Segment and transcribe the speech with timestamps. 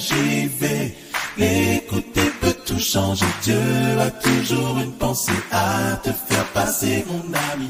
[0.00, 0.94] RJV.
[1.36, 3.26] Écouter peut tout changer.
[3.42, 3.60] Dieu
[3.98, 7.68] a toujours une pensée à te faire passer, mon ami.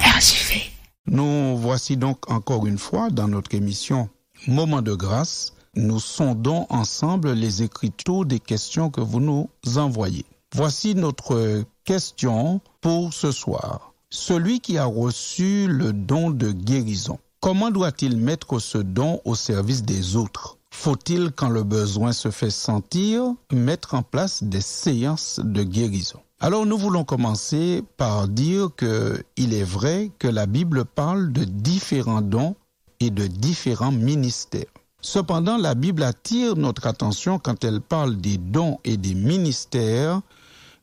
[0.00, 0.70] RJV.
[1.06, 4.08] Nous voici donc encore une fois dans notre émission
[4.46, 5.54] Moment de grâce.
[5.74, 10.24] Nous sondons ensemble les écritures des questions que vous nous envoyez.
[10.54, 13.92] Voici notre question pour ce soir.
[14.08, 19.82] Celui qui a reçu le don de guérison, comment doit-il mettre ce don au service
[19.82, 20.59] des autres?
[20.70, 26.20] Faut-il, quand le besoin se fait sentir, mettre en place des séances de guérison?
[26.40, 31.44] Alors nous voulons commencer par dire que il est vrai que la Bible parle de
[31.44, 32.56] différents dons
[33.00, 34.64] et de différents ministères.
[35.02, 40.22] Cependant, la Bible attire notre attention quand elle parle des dons et des ministères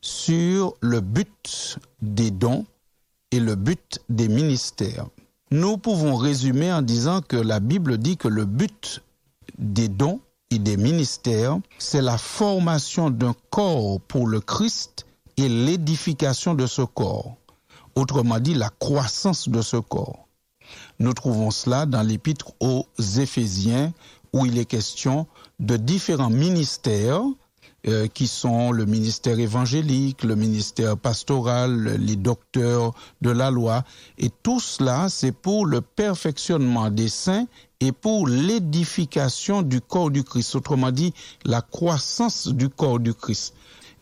[0.00, 2.64] sur le but des dons
[3.32, 5.06] et le but des ministères.
[5.50, 9.02] Nous pouvons résumer en disant que la Bible dit que le but
[9.58, 16.54] des dons et des ministères, c'est la formation d'un corps pour le Christ et l'édification
[16.54, 17.36] de ce corps.
[17.94, 20.28] Autrement dit, la croissance de ce corps.
[20.98, 22.86] Nous trouvons cela dans l'épître aux
[23.18, 23.92] Éphésiens
[24.32, 25.26] où il est question
[25.58, 27.22] de différents ministères
[27.86, 33.84] euh, qui sont le ministère évangélique, le ministère pastoral, les docteurs de la loi.
[34.18, 37.46] Et tout cela, c'est pour le perfectionnement des saints
[37.80, 40.54] et pour l'édification du corps du Christ.
[40.54, 43.54] Autrement dit, la croissance du corps du Christ.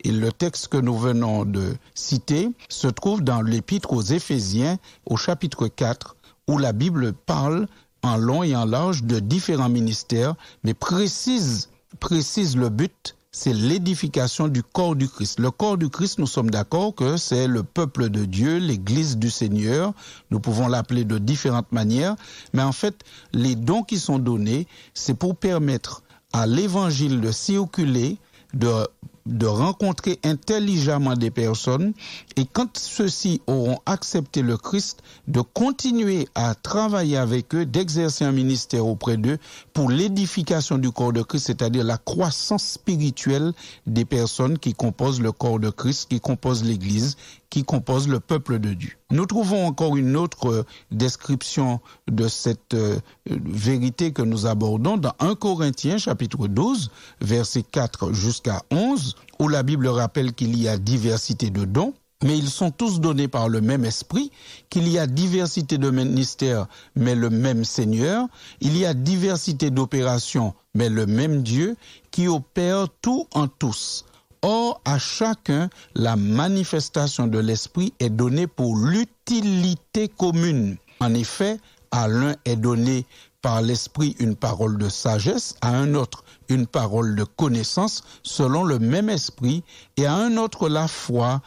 [0.03, 5.17] Et le texte que nous venons de citer se trouve dans l'épître aux Éphésiens au
[5.17, 6.15] chapitre 4
[6.47, 7.67] où la Bible parle
[8.03, 14.47] en long et en large de différents ministères, mais précise, précise le but, c'est l'édification
[14.47, 15.39] du corps du Christ.
[15.39, 19.29] Le corps du Christ, nous sommes d'accord que c'est le peuple de Dieu, l'Église du
[19.29, 19.93] Seigneur.
[20.31, 22.15] Nous pouvons l'appeler de différentes manières,
[22.53, 26.01] mais en fait, les dons qui sont donnés, c'est pour permettre
[26.33, 28.17] à l'Évangile de circuler,
[28.55, 28.87] de
[29.27, 31.93] de rencontrer intelligemment des personnes
[32.35, 38.31] et quand ceux-ci auront accepté le Christ, de continuer à travailler avec eux, d'exercer un
[38.31, 39.37] ministère auprès d'eux
[39.73, 43.53] pour l'édification du corps de Christ, c'est-à-dire la croissance spirituelle
[43.85, 47.17] des personnes qui composent le corps de Christ, qui composent l'Église,
[47.49, 48.91] qui composent le peuple de Dieu.
[49.09, 51.79] Nous trouvons encore une autre euh, description
[52.09, 58.63] de cette euh, vérité que nous abordons dans 1 Corinthiens chapitre 12, versets 4 jusqu'à
[58.71, 62.99] 11, où la Bible rappelle qu'il y a diversité de dons, mais ils sont tous
[62.99, 64.31] donnés par le même esprit,
[64.69, 68.27] qu'il y a diversité de ministères, mais le même Seigneur,
[68.59, 71.75] il y a diversité d'opérations, mais le même Dieu,
[72.09, 74.05] qui opère tout en tous.
[74.41, 80.77] Or, à chacun, la manifestation de l'esprit est donnée pour l'utilité commune.
[80.99, 81.59] En effet,
[81.91, 83.05] à l'un est donné
[83.41, 88.79] par l'esprit une parole de sagesse, à un autre une parole de connaissance selon le
[88.79, 89.63] même esprit,
[89.97, 91.41] et à un autre la foi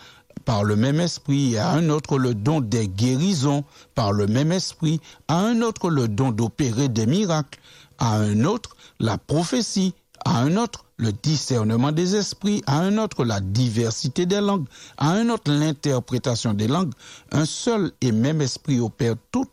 [0.45, 4.53] par le même esprit, et à un autre le don des guérisons par le même
[4.53, 7.61] esprit, à un autre le don d'opérer des miracles,
[7.99, 9.95] à un autre la prophétie,
[10.25, 14.67] à un autre le discernement des esprits, à un autre la diversité des langues,
[14.99, 16.93] à un autre l'interprétation des langues.
[17.33, 19.51] Un seul et même esprit opère toutes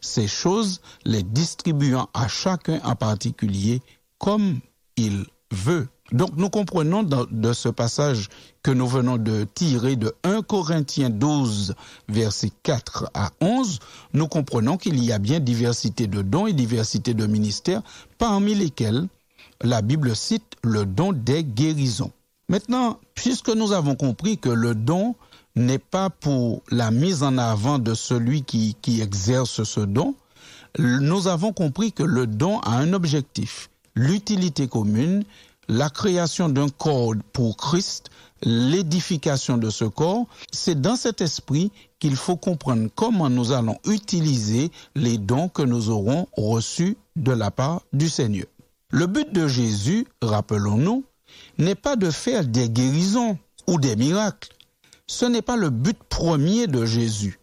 [0.00, 3.82] ces choses, les distribuant à chacun en particulier
[4.18, 4.60] comme
[5.00, 5.88] il veut.
[6.12, 8.28] Donc nous comprenons de ce passage
[8.62, 11.74] que nous venons de tirer de 1 Corinthiens 12,
[12.08, 13.78] versets 4 à 11,
[14.12, 17.82] nous comprenons qu'il y a bien diversité de dons et diversité de ministères,
[18.18, 19.06] parmi lesquels
[19.62, 22.10] la Bible cite le don des guérisons.
[22.48, 25.14] Maintenant, puisque nous avons compris que le don
[25.54, 30.14] n'est pas pour la mise en avant de celui qui, qui exerce ce don,
[30.78, 35.24] nous avons compris que le don a un objectif l'utilité commune,
[35.68, 38.10] la création d'un corps pour Christ,
[38.42, 44.70] l'édification de ce corps, c'est dans cet esprit qu'il faut comprendre comment nous allons utiliser
[44.94, 48.46] les dons que nous aurons reçus de la part du Seigneur.
[48.90, 51.04] Le but de Jésus, rappelons-nous,
[51.58, 53.38] n'est pas de faire des guérisons
[53.68, 54.50] ou des miracles.
[55.06, 57.38] Ce n'est pas le but premier de Jésus.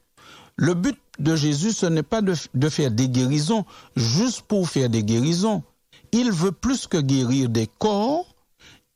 [0.56, 2.34] Le but de Jésus, ce n'est pas de,
[2.70, 3.66] faire des guérisons
[3.96, 5.64] juste pour faire des guérisons
[6.12, 8.26] il veut plus que guérir des corps,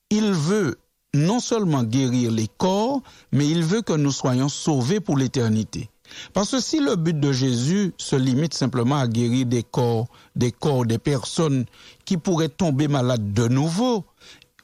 [0.10, 0.78] il veut
[1.14, 5.90] non seulement guérir les corps, mais il veut que nous soyons sauvés pour l'éternité.
[6.34, 10.52] Parce que si le but de Jésus se limite simplement à guérir des corps, des
[10.52, 11.66] corps des personnes
[12.06, 14.04] qui pourraient tomber malades de nouveau,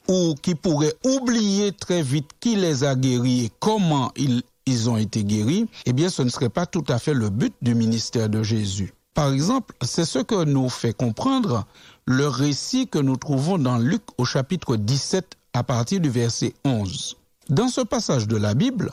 [0.08, 4.96] ou qui pourraient oublier très vite qui les a guéris et comment ils, ils ont
[4.96, 8.28] été guéris, eh bien ce ne serait pas tout à fait le but du ministère
[8.28, 8.92] de Jésus.
[9.14, 11.66] Par exemple, c'est ce que nous fait comprendre
[12.08, 17.18] le récit que nous trouvons dans Luc au chapitre 17 à partir du verset 11.
[17.50, 18.92] Dans ce passage de la Bible,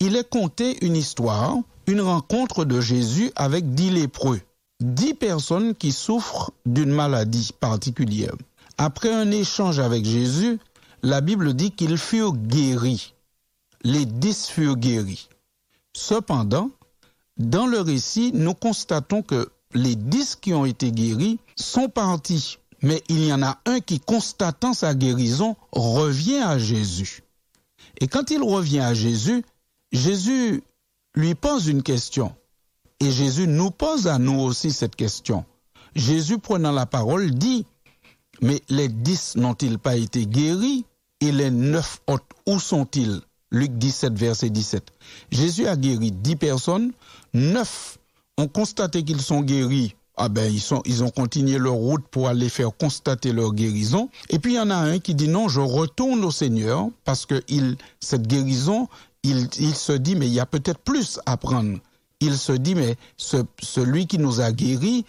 [0.00, 4.40] il est conté une histoire, une rencontre de Jésus avec dix lépreux,
[4.80, 8.34] dix personnes qui souffrent d'une maladie particulière.
[8.78, 10.58] Après un échange avec Jésus,
[11.04, 13.14] la Bible dit qu'ils furent guéris.
[13.84, 15.28] Les dix furent guéris.
[15.92, 16.70] Cependant,
[17.38, 22.58] dans le récit, nous constatons que les dix qui ont été guéris sont partis.
[22.82, 27.22] Mais il y en a un qui, constatant sa guérison, revient à Jésus.
[28.00, 29.42] Et quand il revient à Jésus,
[29.92, 30.62] Jésus
[31.14, 32.34] lui pose une question.
[33.00, 35.44] Et Jésus nous pose à nous aussi cette question.
[35.94, 37.64] Jésus, prenant la parole, dit,
[38.42, 40.84] mais les dix n'ont-ils pas été guéris?
[41.20, 44.90] Et les neuf autres, où sont-ils Luc 17, verset 17.
[45.30, 46.92] Jésus a guéri dix personnes,
[47.32, 47.98] neuf
[48.36, 49.94] ont constaté qu'ils sont guéris.
[50.18, 54.08] Ah ben, ils, sont, ils ont continué leur route pour aller faire constater leur guérison.
[54.30, 57.26] Et puis, il y en a un qui dit non, je retourne au Seigneur parce
[57.26, 57.42] que
[58.00, 58.88] cette guérison,
[59.22, 61.78] il, se dit, mais il y a peut-être plus à prendre.
[62.20, 65.04] Il se dit, mais ce, celui qui nous a guéris,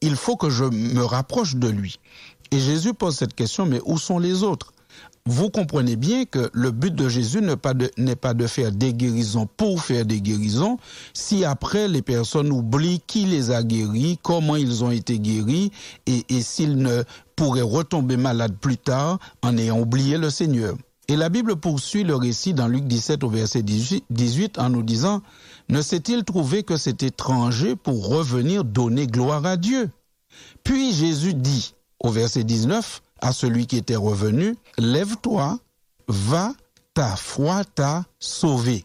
[0.00, 2.00] il faut que je me rapproche de lui.
[2.50, 4.72] Et Jésus pose cette question, mais où sont les autres?
[5.26, 9.82] Vous comprenez bien que le but de Jésus n'est pas, de, faire des guérisons pour
[9.82, 10.78] faire des guérisons.
[11.12, 15.70] Si après les personnes oublient qui les a guéris, comment ils ont été guéris,
[16.06, 17.04] et, et s'ils ne
[17.36, 20.74] pourraient retomber malades plus tard en ayant oublié le Seigneur.
[21.08, 25.22] Et la Bible poursuit le récit dans Luc 17 au verset 18 en nous disant,
[25.68, 29.90] ne s'est-il trouvé que cet étranger pour revenir donner gloire à Dieu?
[30.62, 35.58] Puis Jésus dit au verset 19, à celui qui était revenu, Lève-toi,
[36.08, 36.54] va,
[36.94, 38.84] ta foi t'a sauvé.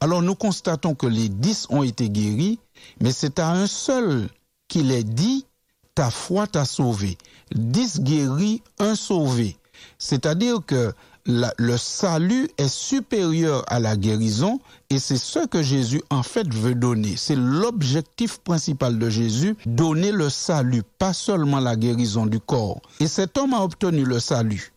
[0.00, 2.58] Alors nous constatons que les dix ont été guéris,
[3.00, 4.28] mais c'est à un seul
[4.68, 5.46] qu'il est dit,
[5.94, 7.18] ta foi t'a sauvé.
[7.54, 9.56] Dix guéris, un sauvé.
[9.98, 10.92] C'est-à-dire que
[11.26, 14.58] le salut est supérieur à la guérison
[14.88, 17.16] et c'est ce que Jésus en fait veut donner.
[17.16, 22.80] C'est l'objectif principal de Jésus, donner le salut, pas seulement la guérison du corps.
[23.00, 24.72] Et cet homme a obtenu le salut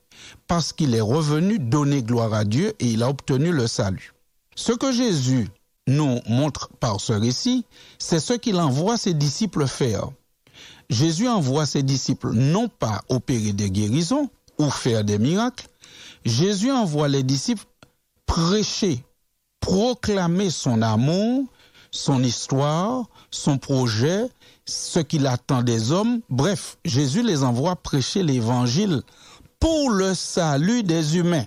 [0.48, 4.14] parce qu'il est revenu donner gloire à Dieu et il a obtenu le salut.
[4.56, 5.48] Ce que Jésus
[5.88, 7.66] nous montre par ce récit,
[8.00, 10.10] c'est ce qu'il envoie ses disciples faire.
[10.90, 14.30] Jésus envoie ses disciples non pas opérer des guérisons
[14.60, 15.68] ou faire des miracles,
[16.26, 17.66] Jésus envoie les disciples
[18.26, 19.04] prêcher,
[19.60, 21.46] proclamer son amour,
[21.92, 24.28] son histoire, son projet,
[24.66, 26.22] ce qu'il attend des hommes.
[26.30, 29.04] Bref, Jésus les envoie prêcher l'évangile
[29.60, 31.46] pour le salut des humains.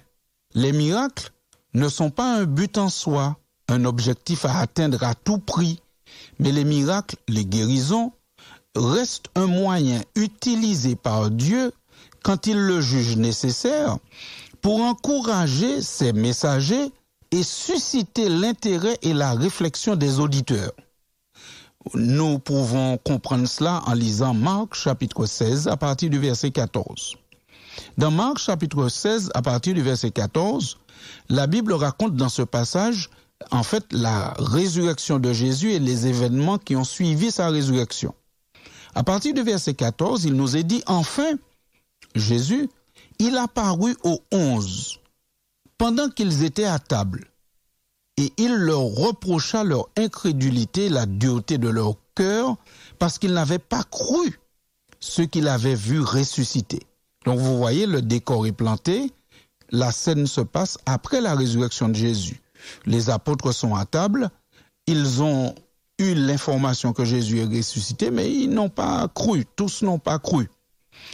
[0.54, 1.30] Les miracles
[1.74, 3.36] ne sont pas un but en soi,
[3.68, 5.80] un objectif à atteindre à tout prix,
[6.38, 8.12] mais les miracles, les guérisons,
[8.74, 11.72] restent un moyen utilisé par Dieu
[12.22, 13.98] quand il le juge nécessaire
[14.66, 16.90] pour encourager ses messagers
[17.30, 20.72] et susciter l'intérêt et la réflexion des auditeurs.
[21.94, 27.14] Nous pouvons comprendre cela en lisant Marc chapitre 16 à partir du verset 14.
[27.96, 30.78] Dans Marc chapitre 16 à partir du verset 14,
[31.28, 33.08] la Bible raconte dans ce passage
[33.52, 38.16] en fait la résurrection de Jésus et les événements qui ont suivi sa résurrection.
[38.96, 41.34] À partir du verset 14, il nous est dit enfin,
[42.16, 42.68] Jésus,
[43.18, 45.00] il apparut aux onze
[45.78, 47.26] pendant qu'ils étaient à table,
[48.16, 52.56] et il leur reprocha leur incrédulité, la dureté de leur cœur,
[52.98, 54.40] parce qu'ils n'avaient pas cru
[55.00, 56.80] ce qu'il avait vu ressusciter.
[57.26, 59.12] Donc vous voyez, le décor est planté,
[59.70, 62.40] la scène se passe après la résurrection de Jésus.
[62.86, 64.30] Les apôtres sont à table,
[64.86, 65.54] ils ont
[65.98, 70.48] eu l'information que Jésus est ressuscité, mais ils n'ont pas cru, tous n'ont pas cru.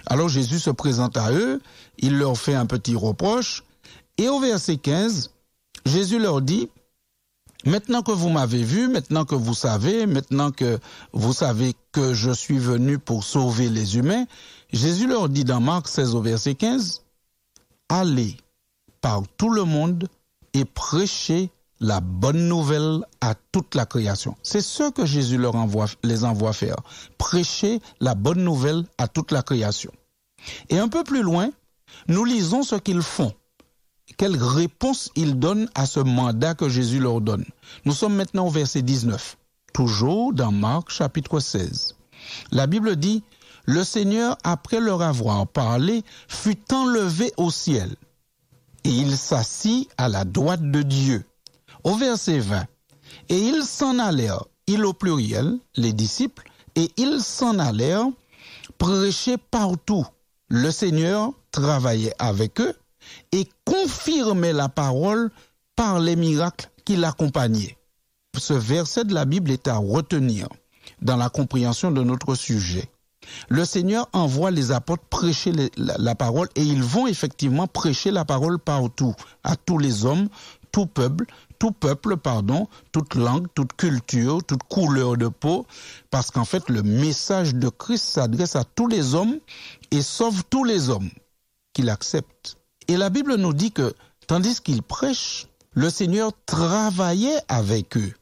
[0.06, 1.60] Alors Jésus se présente à eux,
[1.98, 3.64] il leur fait un petit reproche,
[4.18, 5.30] et au verset 15,
[5.86, 6.68] Jésus leur dit,
[7.64, 10.80] Maintenant que vous m'avez vu, maintenant que vous savez, maintenant que
[11.12, 14.24] vous savez que je suis venu pour sauver les humains,
[14.72, 17.02] Jésus leur dit dans Marc 16 au verset 15,
[17.88, 18.36] Allez
[19.00, 20.08] par tout le monde
[20.54, 21.50] et prêchez
[21.82, 24.36] la bonne nouvelle à toute la création.
[24.42, 26.76] C'est ce que Jésus leur envoie, les envoie faire.
[27.18, 29.90] Prêcher la bonne nouvelle à toute la création.
[30.70, 31.50] Et un peu plus loin,
[32.06, 33.32] nous lisons ce qu'ils font.
[34.16, 37.44] Quelle réponse ils donnent à ce mandat que Jésus leur donne.
[37.84, 39.36] Nous sommes maintenant au verset 19,
[39.72, 41.96] toujours dans Marc chapitre 16.
[42.52, 43.24] La Bible dit,
[43.64, 47.96] Le Seigneur, après leur avoir parlé, fut enlevé au ciel,
[48.84, 51.24] et il s'assit à la droite de Dieu.
[51.84, 52.66] Au verset 20,
[53.28, 58.08] Et ils s'en allèrent, ils au pluriel, les disciples, et ils s'en allèrent
[58.78, 60.06] prêchaient partout.
[60.48, 62.74] Le Seigneur travaillait avec eux
[63.32, 65.30] et confirmait la parole
[65.76, 67.76] par les miracles qui l'accompagnaient.
[68.38, 70.48] Ce verset de la Bible est à retenir
[71.00, 72.88] dans la compréhension de notre sujet.
[73.48, 78.58] Le Seigneur envoie les apôtres prêcher la, parole et ils vont effectivement prêcher la parole
[78.58, 80.28] partout, à tous les hommes,
[80.72, 81.26] tout peuple,
[81.62, 85.64] tout peuple, pardon, toute langue, toute culture, toute couleur de peau,
[86.10, 89.38] parce qu'en fait le message de Christ s'adresse à tous les hommes
[89.92, 91.08] et sauve tous les hommes
[91.72, 92.56] qui l'acceptent.
[92.88, 93.94] Et la Bible nous dit que
[94.26, 98.12] tandis qu'ils prêchent, le Seigneur travaillait avec eux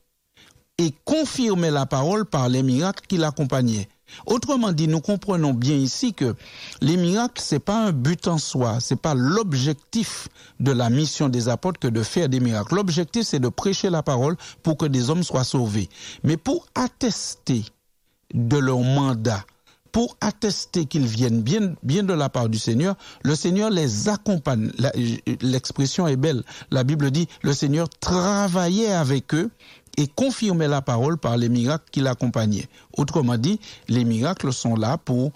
[0.76, 3.88] et confirmait la parole par les miracles qui l'accompagnaient.
[4.26, 6.35] Autrement dit, nous comprenons bien ici que
[6.81, 11.49] les miracles, c'est pas un but en soi, c'est pas l'objectif de la mission des
[11.49, 12.75] apôtres que de faire des miracles.
[12.75, 15.88] L'objectif, c'est de prêcher la parole pour que des hommes soient sauvés.
[16.23, 17.64] Mais pour attester
[18.35, 19.45] de leur mandat,
[19.93, 24.71] pour attester qu'ils viennent bien, bien de la part du Seigneur, le Seigneur les accompagne.
[25.40, 26.45] L'expression est belle.
[26.71, 29.50] La Bible dit, le Seigneur travaillait avec eux
[29.97, 32.68] et confirmait la parole par les miracles qui l'accompagnaient.
[32.97, 35.32] Autrement dit, les miracles sont là pour,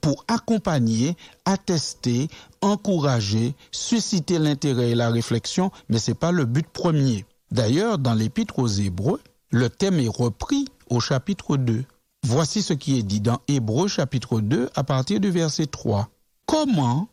[0.00, 2.28] pour accompagner, attester,
[2.60, 7.24] encourager, susciter l'intérêt et la réflexion, mais ce n'est pas le but premier.
[7.50, 11.84] D'ailleurs, dans l'épître aux Hébreux, le thème est repris au chapitre 2.
[12.24, 16.08] Voici ce qui est dit dans Hébreux chapitre 2 à partir du verset 3.
[16.46, 17.08] Comment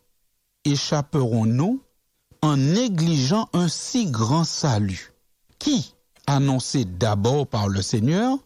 [0.66, 1.82] échapperons-nous
[2.42, 5.14] en négligeant un si grand salut?
[5.60, 5.94] Qui,
[6.32, 8.38] annoncé d'abord par le Seigneur,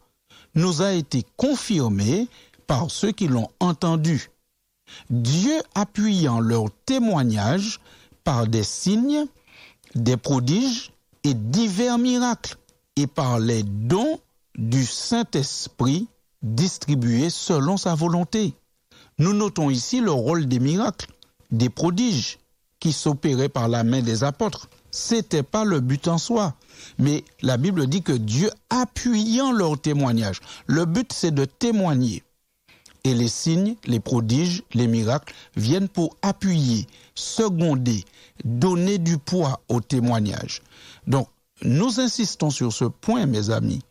[0.56, 2.28] nous a été confirmé
[2.68, 4.32] par ceux qui l'ont entendu.
[5.10, 7.80] Dieu appuyant leur témoignage
[8.24, 9.26] par des signes,
[9.94, 10.92] des prodiges
[11.24, 12.58] et divers miracles,
[12.96, 14.20] et par les dons
[14.58, 16.08] du Saint-Esprit
[16.42, 18.54] distribués selon sa volonté.
[19.18, 21.12] Nous notons ici le rôle des miracles,
[21.52, 22.40] des prodiges
[22.80, 24.70] qui s'opéraient par la main des apôtres.
[24.96, 26.54] C'était pas le but en soi,
[26.98, 30.40] mais la Bible dit que Dieu appuyant leur témoignage.
[30.68, 32.24] Le but c'est de témoigner.
[33.04, 38.06] Et les signes, les prodiges, les miracles viennent pour appuyer, seconder,
[38.46, 40.62] donner du poids au témoignage.
[41.08, 41.28] Donc,
[41.62, 43.82] nous insistons sur ce point, mes amis,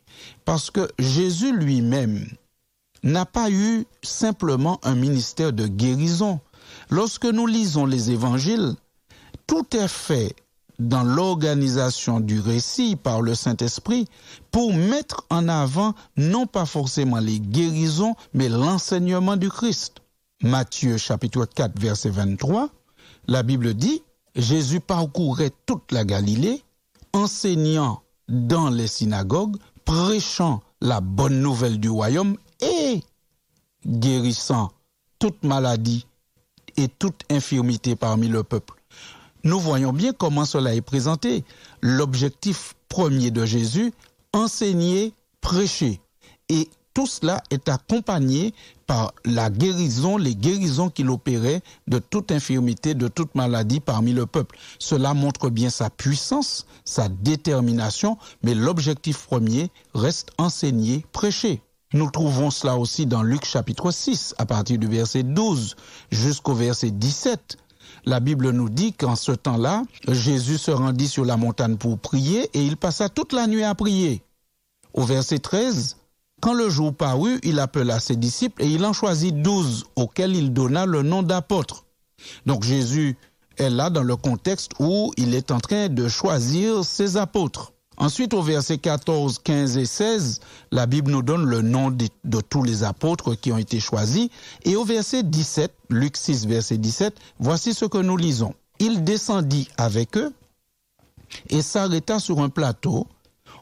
[0.47, 2.27] parce que Jésus lui-même
[3.03, 6.41] n'a pas eu simplement un ministère de guérison.
[6.89, 8.75] Lorsque nous lisons les évangiles,
[9.47, 10.35] tout est fait
[10.79, 14.09] dans l'organisation du récit par le Saint-Esprit
[14.51, 20.03] pour mettre en avant non pas forcément les guérisons, mais l'enseignement du Christ.
[20.43, 22.69] Matthieu chapitre 4 verset 23,
[23.29, 24.03] la Bible dit,
[24.35, 26.63] Jésus parcourait toute la Galilée,
[27.13, 33.03] enseignant dans les synagogues, prêchant la bonne nouvelle du royaume et
[33.87, 34.73] guérissant
[35.19, 36.07] toute maladie
[36.77, 38.75] et toute infirmité parmi le peuple.
[39.45, 41.45] Nous voyons bien comment cela est présenté.
[41.83, 43.93] L'objectif premier de Jésus,
[44.33, 46.01] enseigner, prêcher.
[46.49, 48.55] Et tout cela est accompagné
[48.87, 54.25] par la guérison, les guérisons qu'il opérait de toute infirmité, de toute maladie parmi le
[54.25, 54.57] peuple.
[54.79, 61.61] Cela montre bien sa puissance, sa détermination, mais l'objectif premier reste enseigner, prêcher.
[61.93, 65.77] Nous trouvons cela aussi dans Luc chapitre 6, à partir du verset 12
[66.11, 67.59] jusqu'au verset 17.
[68.05, 72.49] La Bible nous dit qu'en ce temps-là, Jésus se rendit sur la montagne pour prier
[72.55, 74.23] et il passa toute la nuit à prier.
[74.93, 75.97] Au verset 13,
[76.41, 80.53] quand le jour parut, il appela ses disciples et il en choisit douze auxquels il
[80.53, 81.85] donna le nom d'apôtres.
[82.47, 83.17] Donc Jésus
[83.57, 87.74] est là dans le contexte où il est en train de choisir ses apôtres.
[87.97, 90.41] Ensuite, au verset 14, 15 et 16,
[90.73, 94.29] la Bible nous donne le nom de, tous les apôtres qui ont été choisis.
[94.65, 98.55] Et au verset 17, Luc 6, verset 17, voici ce que nous lisons.
[98.81, 100.33] Il descendit avec eux
[101.51, 103.07] et s'arrêta sur un plateau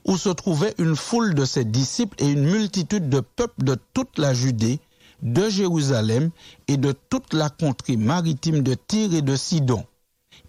[0.06, 4.18] où se trouvait une foule de ses disciples et une multitude de peuples de toute
[4.18, 4.80] la Judée,
[5.20, 6.30] de Jérusalem
[6.68, 9.84] et de toute la contrée maritime de Tyr et de Sidon.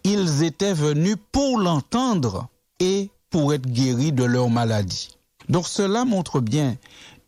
[0.03, 2.47] Ils étaient venus pour l'entendre
[2.79, 5.17] et pour être guéris de leur maladie.
[5.49, 6.77] Donc cela montre bien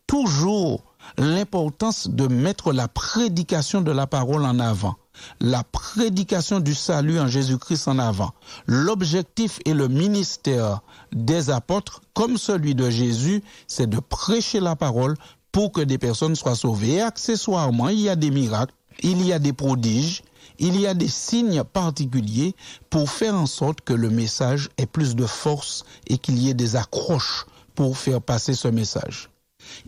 [0.06, 0.84] toujours
[1.18, 4.94] l'importance de mettre la prédication de la parole en avant,
[5.40, 8.30] la prédication du salut en Jésus-Christ en avant.
[8.66, 15.16] L'objectif et le ministère des apôtres, comme celui de Jésus, c'est de prêcher la parole
[15.50, 16.94] pour que des personnes soient sauvées.
[16.94, 20.22] Et accessoirement, il y a des miracles, il y a des prodiges,
[20.58, 22.54] il y a des signes particuliers
[22.90, 26.54] pour faire en sorte que le message ait plus de force et qu'il y ait
[26.54, 29.30] des accroches pour faire passer ce message.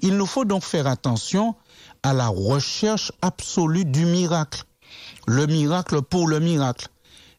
[0.00, 1.54] Il nous faut donc faire attention
[2.02, 4.64] à la recherche absolue du miracle.
[5.26, 6.88] Le miracle pour le miracle.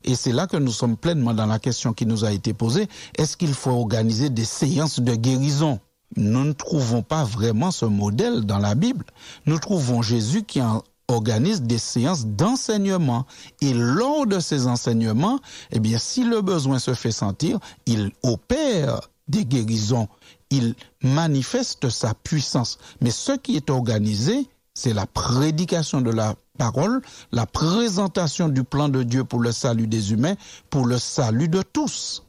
[0.03, 2.87] Et c'est là que nous sommes pleinement dans la question qui nous a été posée.
[3.17, 5.79] Est-ce qu'il faut organiser des séances de guérison?
[6.15, 9.05] Nous ne trouvons pas vraiment ce modèle dans la Bible.
[9.45, 10.61] Nous trouvons Jésus qui
[11.09, 13.25] organise des séances d'enseignement.
[13.61, 15.39] Et lors de ces enseignements,
[15.71, 20.07] eh bien, si le besoin se fait sentir, il opère des guérisons.
[20.49, 22.77] Il manifeste sa puissance.
[23.01, 27.01] Mais ce qui est organisé, c'est la prédication de la parole,
[27.31, 30.35] la présentation du plan de Dieu pour le salut des humains,
[30.69, 32.23] pour le salut de tous.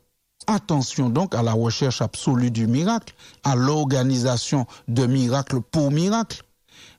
[0.46, 6.42] Attention donc à la recherche absolue du miracle, à l'organisation de miracle pour miracle.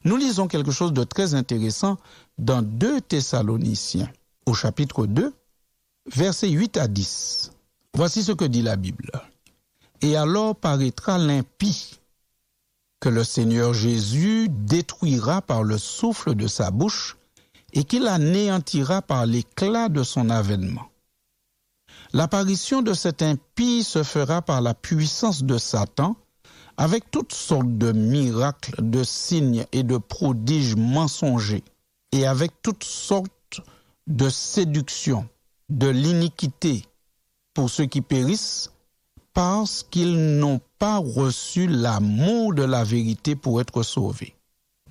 [0.04, 1.98] Nous lisons quelque chose de très intéressant
[2.38, 4.10] dans 2 Thessaloniciens,
[4.46, 5.34] au chapitre 2,
[6.14, 7.52] versets 8 à 10.
[7.94, 9.12] Voici ce que dit la Bible.
[10.02, 12.00] Et alors paraîtra l'impie
[13.00, 17.18] que le Seigneur Jésus détruira par le souffle de sa bouche
[17.74, 20.88] et qu'il anéantira par l'éclat de son avènement.
[22.14, 26.16] L'apparition de cet impie se fera par la puissance de Satan,
[26.78, 31.64] avec toutes sortes de miracles, de signes et de prodiges mensongers,
[32.12, 33.62] et avec toutes sortes
[34.08, 35.28] de séductions,
[35.70, 36.86] de l'iniquité
[37.54, 38.72] pour ceux qui périssent,
[39.34, 44.36] parce qu'ils n'ont pas reçu l'amour de la vérité pour être sauvés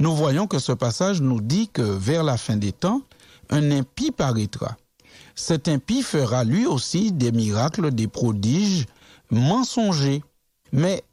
[0.01, 3.03] nous voyons que ce passage nous dit que vers la fin des temps,
[3.51, 4.77] un impie paraîtra.
[5.35, 8.87] Cet impie fera lui aussi des miracles, des prodiges
[9.31, 10.23] mensongers.
[10.73, 11.05] Mais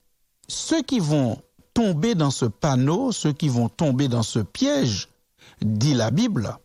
[0.47, 1.37] ceux qui vont
[1.73, 5.09] tomber dans ce panneau, ceux qui vont tomber dans ce piège,
[5.61, 6.57] dit la Bible,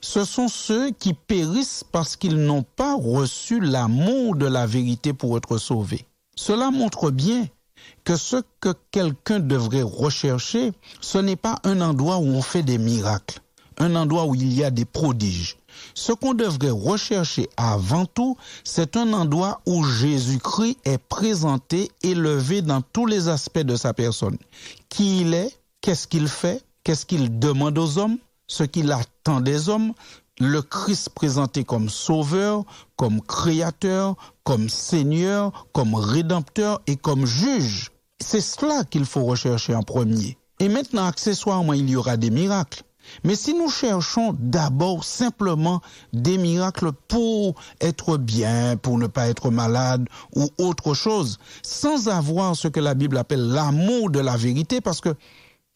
[0.00, 5.36] ce sont ceux qui périssent parce qu'ils n'ont pas reçu l'amour de la vérité pour
[5.36, 6.06] être sauvés.
[6.34, 7.46] Cela montre bien
[8.04, 12.78] que ce que quelqu'un devrait rechercher, ce n'est pas un endroit où on fait des
[12.78, 13.40] miracles,
[13.78, 15.57] un endroit où il y a des prodiges.
[15.94, 22.80] Ce qu'on devrait rechercher avant tout, c'est un endroit où Jésus-Christ est présenté, élevé dans
[22.80, 24.38] tous les aspects de sa personne.
[24.88, 29.68] Qui il est, qu'est-ce qu'il fait, qu'est-ce qu'il demande aux hommes, ce qu'il attend des
[29.68, 29.92] hommes,
[30.40, 32.64] le Christ présenté comme sauveur,
[32.96, 34.14] comme créateur,
[34.44, 37.90] comme seigneur, comme rédempteur et comme juge.
[38.20, 40.38] C'est cela qu'il faut rechercher en premier.
[40.60, 42.82] Et maintenant, accessoirement, il y aura des miracles.
[43.24, 45.80] Mais si nous cherchons d'abord simplement
[46.12, 52.56] des miracles pour être bien, pour ne pas être malade ou autre chose, sans avoir
[52.56, 55.14] ce que la Bible appelle l'amour de la vérité, parce que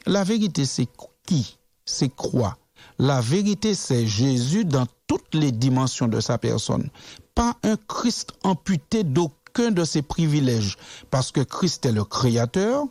[0.06, 0.88] la vérité, c'est
[1.26, 1.58] qui?
[1.84, 2.56] C'est quoi?
[2.98, 6.90] La vérité, c'est Jésus dans toutes les dimensions de sa personne.
[7.34, 10.76] Pas un Christ amputé d'aucun de ses privilèges.
[11.10, 12.84] Parce que Christ est le Créateur,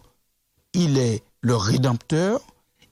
[0.73, 2.41] il est le Rédempteur,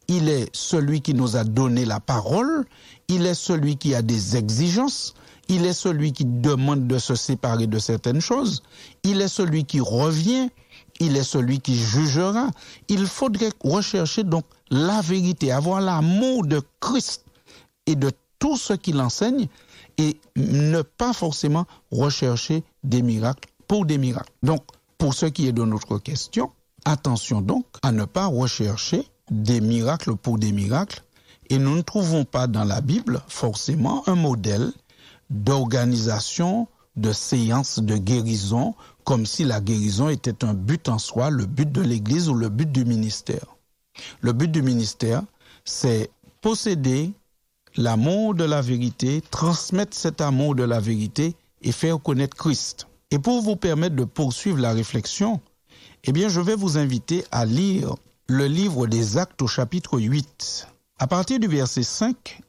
[0.09, 2.65] il est celui qui nous a donné la parole,
[3.07, 5.13] il est celui qui a des exigences,
[5.47, 8.63] il est celui qui demande de se séparer de certaines choses,
[9.03, 10.49] il est celui qui revient,
[10.99, 12.49] il est celui qui jugera.
[12.87, 17.25] Il faudrait rechercher donc la vérité, avoir l'amour de Christ
[17.85, 19.47] et de tout ce qu'il enseigne
[19.97, 24.31] et ne pas forcément rechercher des miracles pour des miracles.
[24.41, 24.63] Donc,
[24.97, 26.51] pour ce qui est de notre question,
[26.85, 31.03] attention donc à ne pas rechercher des miracles pour des miracles
[31.49, 34.71] et nous ne trouvons pas dans la Bible forcément un modèle
[35.29, 41.45] d'organisation de séances de guérison comme si la guérison était un but en soi, le
[41.45, 43.55] but de l'Église ou le but du ministère.
[44.21, 45.23] Le but du ministère,
[45.65, 46.11] c'est
[46.41, 47.11] posséder
[47.75, 52.87] l'amour de la vérité, transmettre cet amour de la vérité et faire connaître Christ.
[53.11, 55.41] Et pour vous permettre de poursuivre la réflexion,
[56.03, 57.95] eh bien, je vais vous inviter à lire
[58.29, 60.67] le livre des Actes au chapitre 8.
[60.99, 62.41] À partir du verset 5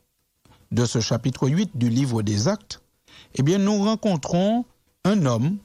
[0.72, 2.82] de ce chapitre 8 du livre des Actes,
[3.34, 4.66] eh bien, nous rencontrons
[5.04, 5.56] un homme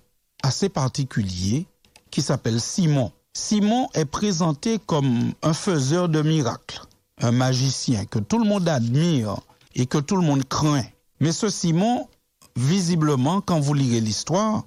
[0.42, 1.68] assez particulier
[2.12, 3.12] qui s'appelle Simon.
[3.34, 6.80] Simon est présenté comme un faiseur de miracles,
[7.20, 9.36] un magicien que tout le monde admire
[9.76, 10.86] et que tout le monde craint.
[11.20, 12.08] Mais ce Simon,
[12.56, 14.64] visiblement, quand vous lirez l'histoire,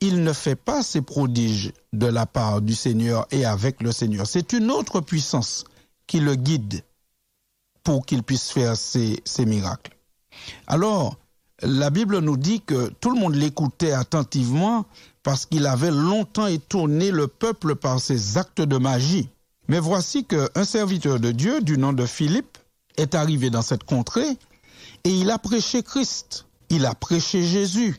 [0.00, 4.26] il ne fait pas ses prodiges de la part du Seigneur et avec le Seigneur.
[4.26, 5.64] C'est une autre puissance
[6.06, 6.82] qui le guide
[7.84, 9.96] pour qu'il puisse faire ces miracles.
[10.66, 11.16] Alors,
[11.62, 14.86] la Bible nous dit que tout le monde l'écoutait attentivement
[15.22, 19.28] parce qu'il avait longtemps étonné le peuple par ses actes de magie.
[19.68, 22.58] Mais voici qu'un serviteur de Dieu du nom de Philippe
[22.96, 24.36] est arrivé dans cette contrée
[25.04, 27.96] et il a prêché Christ, il a prêché Jésus.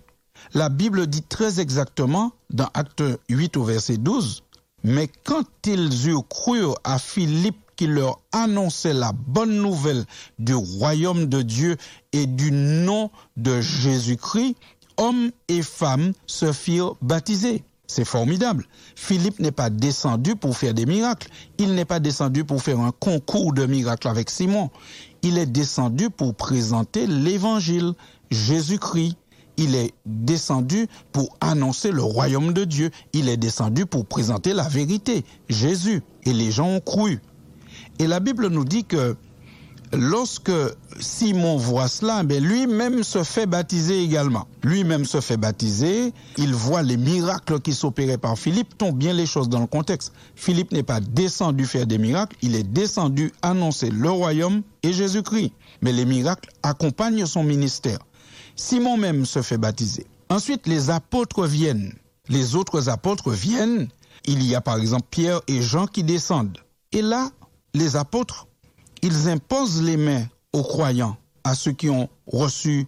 [0.53, 4.43] La Bible dit très exactement dans Acte 8 au verset 12
[4.83, 10.05] Mais quand ils eurent cru à Philippe qui leur annonçait la bonne nouvelle
[10.39, 11.77] du royaume de Dieu
[12.11, 14.55] et du nom de Jésus-Christ,
[14.97, 17.63] hommes et femmes se firent baptiser.
[17.87, 18.65] C'est formidable.
[18.95, 21.27] Philippe n'est pas descendu pour faire des miracles.
[21.57, 24.69] Il n'est pas descendu pour faire un concours de miracles avec Simon.
[25.23, 27.93] Il est descendu pour présenter l'évangile,
[28.29, 29.17] Jésus-Christ.
[29.63, 32.89] Il est descendu pour annoncer le royaume de Dieu.
[33.13, 36.01] Il est descendu pour présenter la vérité, Jésus.
[36.23, 37.21] Et les gens ont cru.
[37.99, 39.15] Et la Bible nous dit que
[39.93, 40.51] lorsque
[40.99, 44.47] Simon voit cela, ben lui-même se fait baptiser également.
[44.63, 49.27] Lui-même se fait baptiser, il voit les miracles qui s'opéraient par Philippe, tombe bien les
[49.27, 50.11] choses dans le contexte.
[50.33, 55.51] Philippe n'est pas descendu faire des miracles, il est descendu annoncer le royaume et Jésus-Christ.
[55.83, 57.99] Mais les miracles accompagnent son ministère.
[58.61, 60.05] Simon même se fait baptiser.
[60.29, 61.93] Ensuite, les apôtres viennent.
[62.29, 63.89] Les autres apôtres viennent.
[64.25, 66.59] Il y a par exemple Pierre et Jean qui descendent.
[66.91, 67.31] Et là,
[67.73, 68.47] les apôtres
[69.01, 72.85] ils imposent les mains aux croyants, à ceux qui ont reçu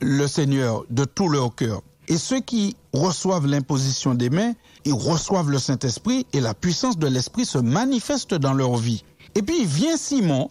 [0.00, 1.82] le Seigneur de tout leur cœur.
[2.08, 4.54] Et ceux qui reçoivent l'imposition des mains,
[4.86, 9.04] ils reçoivent le Saint-Esprit et la puissance de l'Esprit se manifeste dans leur vie.
[9.34, 10.50] Et puis vient Simon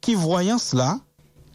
[0.00, 0.98] qui, voyant cela,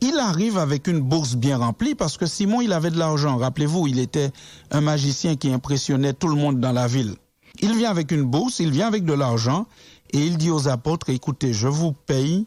[0.02, 3.38] il arrive avec une bourse bien remplie parce que Simon, il avait de l'argent.
[3.38, 4.32] Rappelez-vous, il était
[4.72, 7.16] un magicien qui impressionnait tout le monde dans la ville.
[7.60, 9.66] Il vient avec une bourse, il vient avec de l'argent
[10.12, 12.46] et il dit aux apôtres, écoutez, je vous paye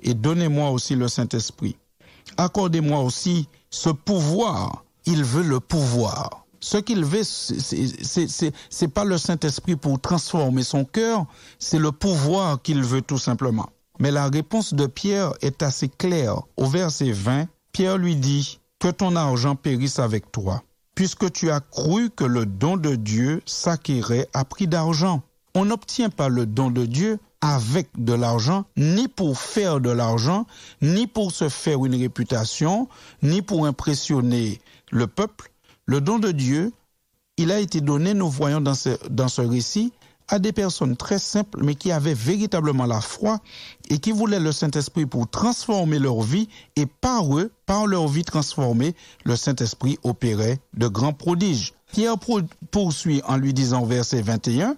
[0.00, 1.76] et donnez-moi aussi le Saint-Esprit.
[2.36, 4.84] Accordez-moi aussi ce pouvoir.
[5.04, 6.46] Il veut le pouvoir.
[6.60, 11.26] Ce qu'il veut, c'est pas le Saint-Esprit pour transformer son cœur,
[11.58, 13.68] c'est le pouvoir qu'il veut tout simplement.
[14.02, 16.42] Mais la réponse de Pierre est assez claire.
[16.56, 20.64] Au verset 20, Pierre lui dit, que ton argent périsse avec toi,
[20.96, 25.22] puisque tu as cru que le don de Dieu s'acquérait à prix d'argent.
[25.54, 30.48] On n'obtient pas le don de Dieu avec de l'argent, ni pour faire de l'argent,
[30.80, 32.88] ni pour se faire une réputation,
[33.22, 34.60] ni pour impressionner
[34.90, 35.52] le peuple.
[35.86, 36.72] Le don de Dieu,
[37.36, 39.92] il a été donné, nous voyons dans ce, dans ce récit,
[40.32, 43.38] à des personnes très simples, mais qui avaient véritablement la foi
[43.90, 48.24] et qui voulaient le Saint-Esprit pour transformer leur vie et par eux, par leur vie
[48.24, 51.74] transformée, le Saint-Esprit opérait de grands prodiges.
[51.92, 52.16] Pierre
[52.70, 54.76] poursuit en lui disant verset 21,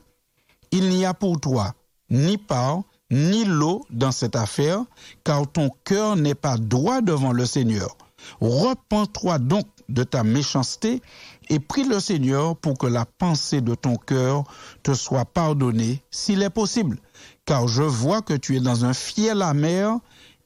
[0.73, 1.73] Il n'y a pour toi
[2.11, 4.85] ni part, ni l'eau dans cette affaire,
[5.23, 7.97] car ton cœur n'est pas droit devant le Seigneur.
[8.41, 11.03] Repends-toi donc de ta méchanceté
[11.49, 14.45] et prie le Seigneur pour que la pensée de ton cœur
[14.83, 16.99] te soit pardonnée s'il est possible,
[17.45, 19.99] car je vois que tu es dans un fiel amer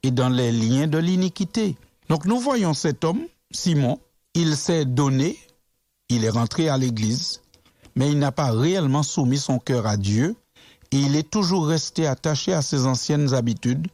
[0.02, 1.76] et dans les liens de l'iniquité.
[2.08, 3.20] Donc nous voyons cet homme,
[3.50, 3.98] Simon,
[4.34, 5.38] il s'est donné,
[6.08, 7.40] il est rentré à l'église,
[7.96, 10.36] mais il n'a pas réellement soumis son cœur à Dieu,
[10.90, 13.88] et il est toujours resté attaché à ses anciennes habitudes,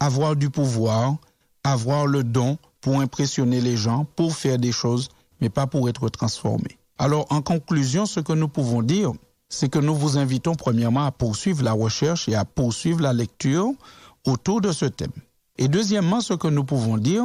[0.00, 1.16] avoir du pouvoir,
[1.62, 5.08] avoir le don pour impressionner les gens, pour faire des choses,
[5.40, 6.76] mais pas pour être transformé.
[6.98, 9.10] Alors, en conclusion, ce que nous pouvons dire,
[9.48, 13.72] c'est que nous vous invitons premièrement à poursuivre la recherche et à poursuivre la lecture
[14.26, 15.14] autour de ce thème.
[15.56, 17.24] Et deuxièmement, ce que nous pouvons dire,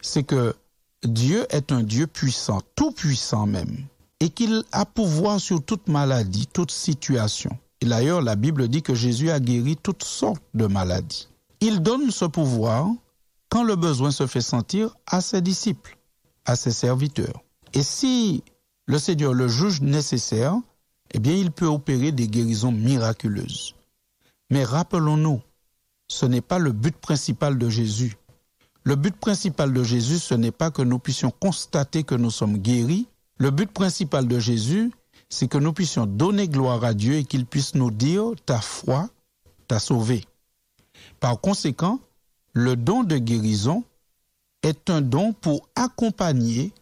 [0.00, 0.54] c'est que
[1.02, 3.76] Dieu est un Dieu puissant, tout puissant même,
[4.20, 7.50] et qu'il a pouvoir sur toute maladie, toute situation.
[7.80, 11.26] Et d'ailleurs, la Bible dit que Jésus a guéri toutes sortes de maladies.
[11.60, 12.92] Il donne ce pouvoir
[13.54, 15.96] quand le besoin se fait sentir à ses disciples,
[16.44, 17.44] à ses serviteurs.
[17.72, 18.42] Et si
[18.86, 20.56] le Seigneur le juge nécessaire,
[21.12, 23.76] eh bien, il peut opérer des guérisons miraculeuses.
[24.50, 25.40] Mais rappelons-nous,
[26.08, 28.16] ce n'est pas le but principal de Jésus.
[28.82, 32.58] Le but principal de Jésus, ce n'est pas que nous puissions constater que nous sommes
[32.58, 33.06] guéris.
[33.38, 34.90] Le but principal de Jésus,
[35.28, 39.08] c'est que nous puissions donner gloire à Dieu et qu'il puisse nous dire, ta foi
[39.68, 40.24] t'a sauvé.
[41.20, 42.00] Par conséquent,
[42.56, 43.82] le don de guérison
[44.62, 46.72] est un don pour accompagner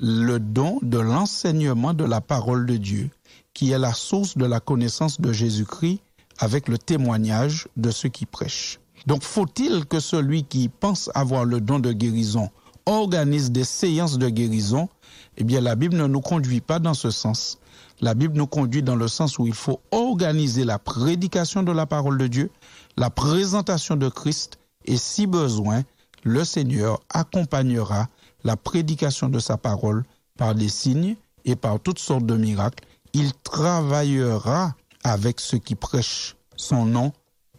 [0.00, 3.10] le don de l'enseignement de la parole de Dieu,
[3.54, 6.00] qui est la source de la connaissance de Jésus-Christ
[6.38, 8.80] avec le témoignage de ceux qui prêchent.
[9.06, 12.50] Donc faut-il que celui qui pense avoir le don de guérison
[12.84, 14.88] organise des séances de guérison?
[15.36, 17.58] Eh bien la Bible ne nous conduit pas dans ce sens.
[18.00, 21.86] La Bible nous conduit dans le sens où il faut organiser la prédication de la
[21.86, 22.50] parole de Dieu,
[22.96, 25.82] la présentation de Christ, et si besoin,
[26.24, 28.08] le Seigneur accompagnera
[28.44, 30.04] la prédication de sa parole
[30.36, 32.84] par des signes et par toutes sortes de miracles.
[33.12, 37.12] Il travaillera avec ceux qui prêchent son nom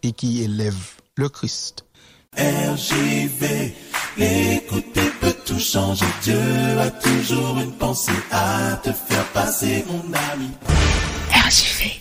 [0.04, 1.86] et qui élèvent le Christ.
[2.38, 3.74] RJV,
[4.18, 6.06] écouter peut tout changer.
[6.24, 10.50] Dieu a toujours une pensée à te faire passer, mon ami.
[11.34, 12.01] RJV.